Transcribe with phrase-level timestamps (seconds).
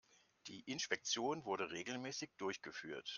[0.47, 3.07] Die Inspektion wurde regelmäßig durchgeführt.